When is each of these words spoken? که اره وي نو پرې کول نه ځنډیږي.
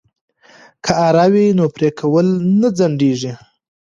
که 0.83 0.91
اره 1.07 1.25
وي 1.33 1.45
نو 1.57 1.65
پرې 1.75 1.89
کول 1.99 2.27
نه 2.59 2.67
ځنډیږي. 2.77 3.33